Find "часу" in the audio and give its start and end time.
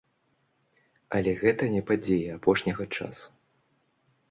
2.99-3.25